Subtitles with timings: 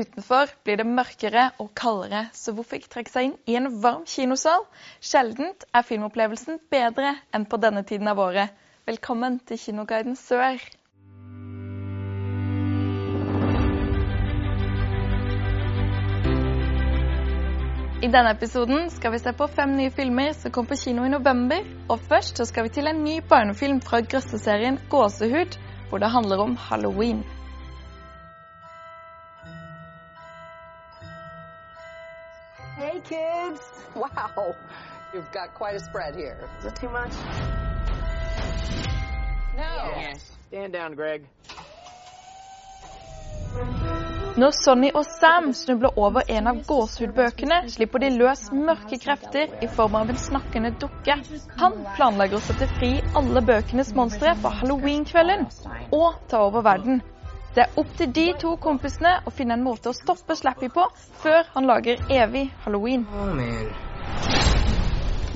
[0.00, 4.06] Utenfor blir det mørkere og kaldere, så hvorfor ikke trekke seg inn i en varm
[4.08, 4.62] kinosal?
[5.04, 8.54] Sjeldent er filmopplevelsen bedre enn på denne tiden av året.
[8.88, 10.62] Velkommen til Kinoguiden Sør.
[18.00, 21.12] I denne episoden skal vi se på fem nye filmer som kom på kino i
[21.12, 21.66] november.
[21.92, 25.60] Og først så skal vi til en ny barnefilm fra grøsseserien Gåsehud,
[25.90, 27.20] hvor det handler om halloween.
[32.80, 33.60] Hey, kids!
[33.94, 34.56] Wow,
[35.12, 36.48] you've got quite a spread here.
[36.60, 37.12] Is it too much?
[39.54, 39.92] No.
[40.00, 40.32] Yes.
[40.48, 41.26] Stand down, Greg.
[44.36, 49.68] Når Sonny og Sam snubler over en av gåsehudbøkene, slipper de løs mørke krefter i
[49.68, 51.20] form av en snakkende dukke.
[51.60, 55.50] Han planlegger å sette fri alle bøkenes monstre på halloweenkvelden
[55.92, 57.04] og ta over verden.
[57.54, 60.84] Det er opp til de to kompisene å finne en måte å stoppe Slappy på
[61.22, 63.06] før han lager evig halloween.
[63.10, 63.34] Oh.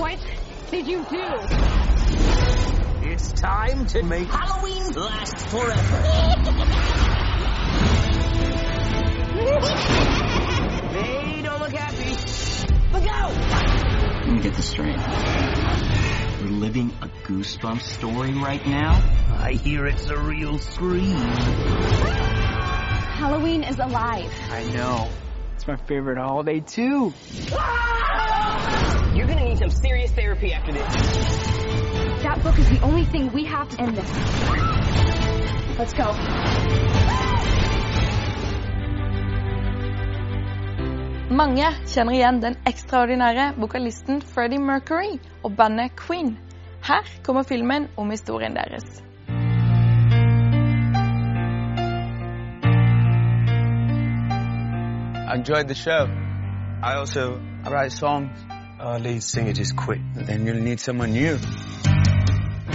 [0.00, 0.24] What
[0.70, 1.26] did you do?
[3.10, 6.54] It's time to make Halloween last forever.
[17.38, 19.00] Goosebumps story right now?
[19.38, 21.14] I hear it's a real scream.
[23.14, 24.28] Halloween is alive.
[24.50, 25.08] I know.
[25.54, 27.14] It's my favorite holiday, too.
[29.14, 30.82] You're gonna need some serious therapy after this.
[32.24, 34.10] That book is the only thing we have to end this.
[35.78, 36.12] Let's go.
[41.30, 46.38] Mange kjenner igjen den ekstraordinære vokalisten Freddie Mercury og bandet Queen.
[46.88, 49.02] Her kommer filmen om historien deres.
[55.28, 56.06] I enjoyed the show.
[56.82, 58.30] I also write songs.
[58.80, 60.00] Our lead singer just quit.
[60.26, 61.36] Then you'll need someone new.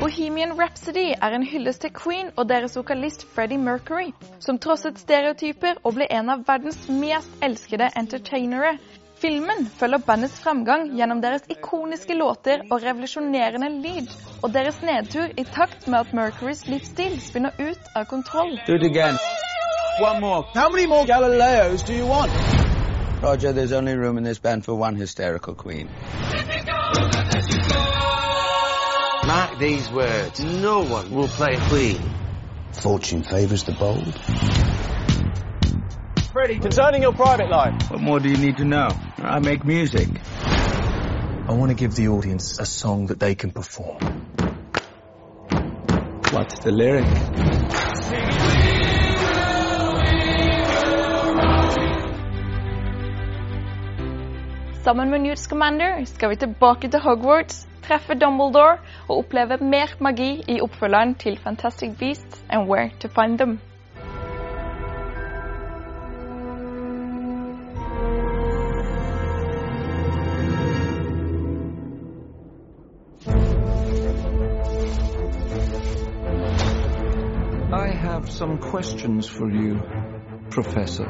[0.00, 5.80] Bohemian Rhapsody er en hyllest til Queen og deres vokalist Freddie Mercury, som trosset stereotyper
[5.84, 8.76] og ble en av verdens mest elskede entertainere.
[9.22, 14.08] Filmen følger bandets framgang gjennom deres ikoniske låter og revolusjonerende lyd,
[14.42, 18.56] og deres nedtur i takt med at Mercurys livsstil spinner ut av kontroll.
[18.66, 19.14] Do it again.
[20.00, 20.42] One more.
[20.54, 22.32] How many more Galileos do you want?
[23.22, 25.88] Roger, there's only room in this band for one hysterical queen.
[29.26, 30.40] Mark these words.
[30.40, 32.00] No one will play Queen.
[32.72, 34.71] Fortune favors the bold.
[36.32, 37.90] Freddie, concerning your private life.
[37.90, 38.88] What more do you need to know?
[39.18, 40.08] I make music.
[40.40, 43.98] I want to give the audience a song that they can perform.
[46.32, 47.04] What's the lyric?
[54.84, 58.78] Sammen med Newt Scamander skal vi tilbake til Hogwarts, treffe Dumbledore
[59.08, 63.58] og oppleve mer magi i oppfølgeren til Fantastic Beasts and Where to Find Them.
[77.92, 79.78] Have some questions for you,
[80.50, 81.06] Professor.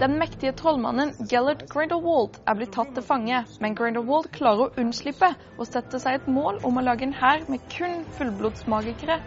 [0.00, 5.30] Den mektige trollmannen Gellert Grindelwald er blitt tatt til fange, men Grindelwald klarer å unnslippe
[5.56, 9.18] og setter seg et mål om å lage en hær med kun fullblodsmagikere.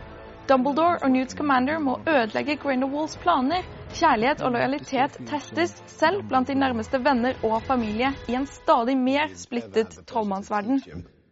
[0.50, 3.68] Dumbledore og Newt Scamander må ødelegge Grindelwalds planer.
[3.94, 9.32] Kjærlighet og lojalitet testes selv blant de nærmeste venner og familie i en stadig mer
[9.36, 10.82] splittet trollmannsverden.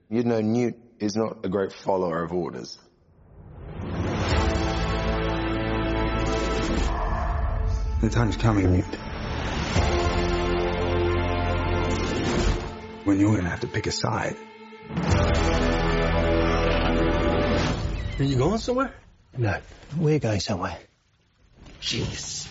[0.09, 2.79] You know, Newt is not a great follower of orders.
[8.01, 8.85] The time's coming, Newt.
[13.03, 14.37] When you're gonna have to pick a side.
[18.17, 18.93] Are you going somewhere?
[19.37, 19.59] No,
[19.97, 20.77] we're going somewhere.
[21.81, 22.47] Jeez.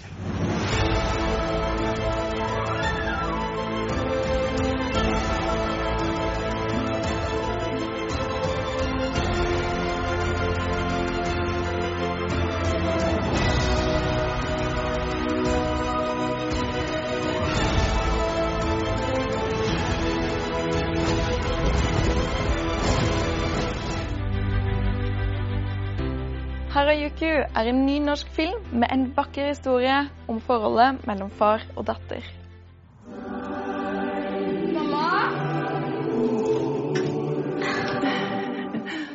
[26.78, 27.26] Harajuku
[27.58, 29.96] er en ny norsk film med en vakker historie
[30.30, 32.22] om forholdet mellom far og datter.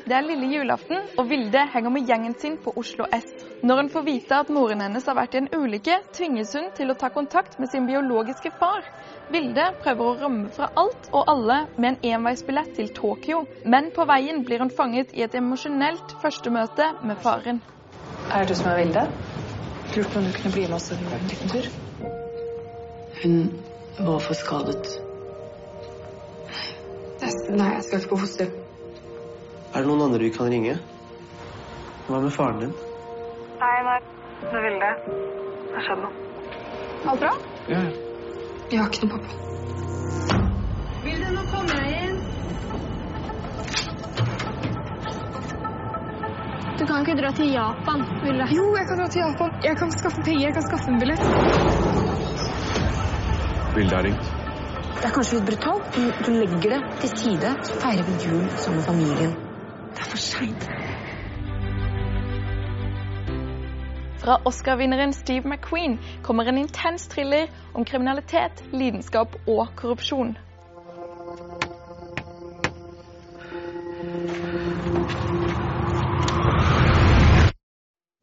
[0.03, 3.31] Det er lille julaften, og Vilde henger med gjengen sin på Oslo S.
[3.63, 6.91] Når hun får vite at moren hennes har vært i en ulykke, tvinges hun til
[6.91, 8.83] å ta kontakt med sin biologiske far.
[9.31, 14.03] Vilde prøver å rømme fra alt og alle med en enveisbillett til Tokyo, men på
[14.09, 17.63] veien blir hun fanget i et emosjonelt førstemøte med faren.
[18.27, 19.07] Er det du som er Vilde?
[19.93, 21.71] Lurte på om du kunne bli med oss en liten tur.
[23.23, 23.41] Hun
[24.03, 24.95] var for skadet.
[27.53, 28.57] Nei, jeg skal ikke på fosterhjem.
[29.71, 30.81] Er det noen andre vi kan ringe?
[32.09, 32.81] Hva med faren din?
[33.63, 33.99] Nei, nei.
[34.41, 34.87] Det er Vilde.
[35.07, 36.13] Det har skjedd noe.
[37.11, 37.29] Alt bra?
[37.71, 37.83] Ja.
[38.71, 39.29] Jeg har ikke noe pappa.
[41.05, 42.17] Vilde, nå kommer jeg inn.
[46.75, 48.49] Du kan ikke dra til Japan, Vilde.
[48.57, 49.55] Jo, jeg kan dra til Japan.
[49.69, 50.43] Jeg kan skaffe penger.
[50.49, 51.23] Jeg kan skaffe en billett.
[53.77, 54.33] Vilde har ringt.
[54.97, 58.43] Det er kanskje litt brutalt, men du legger det til side, så feirer vi jul
[58.57, 59.33] sammen med familien.
[59.93, 60.67] Det er for seint.
[64.23, 70.37] Fra Oscar-vinneren Steve McQueen kommer en intens thriller om kriminalitet, lidenskap og korrupsjon.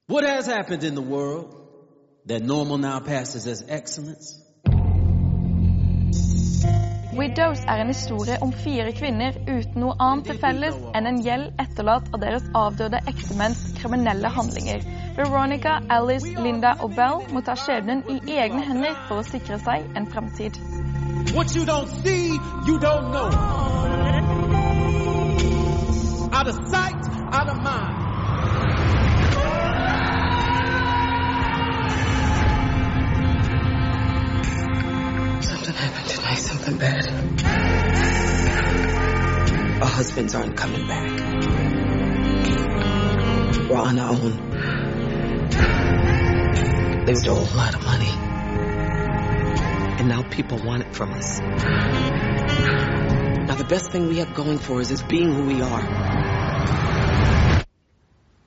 [0.08, 1.54] What has happened in the world
[2.28, 4.50] that normal now passes as excellence?
[7.12, 11.48] Widows er en historie om fire kvinner uten noe annet til felles enn en gjeld
[11.58, 14.84] etterlatt av deres avdøde ektemenns kriminelle handlinger.
[15.18, 19.88] Veronica, Alice, Linda og Bell må ta skjebnen i egne hender for å sikre seg
[19.98, 20.60] en fremtid.
[21.34, 23.30] What you don't see, you don't know.
[26.30, 27.99] Out of sight, out of mind.
[35.80, 37.06] Happened tonight, something bad.
[39.82, 41.10] Our husbands aren't coming back.
[43.68, 44.50] We're on our own.
[47.06, 48.10] They stole a lot of money.
[49.98, 51.40] And now people want it from us.
[51.40, 57.64] Now the best thing we have going for us is being who we are.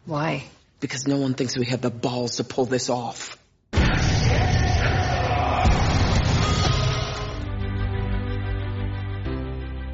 [0.05, 0.43] Why?
[0.79, 3.37] Because no one thinks we have the balls to pull this off.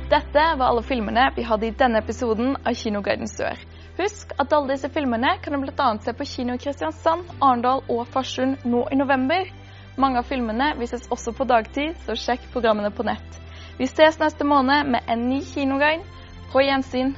[0.09, 3.59] Dette var alle filmene vi hadde i denne episoden av Kinoguiden Sør.
[3.99, 5.89] Husk at alle disse filmene kan du bl.a.
[6.01, 9.45] se på kino i Kristiansand, Arendal og Farsund nå i november.
[10.01, 13.37] Mange av filmene vises også på dagtid, så sjekk programmene på nett.
[13.77, 16.01] Vi ses neste måned med en ny kinoguide.
[16.49, 17.13] På gjensyn.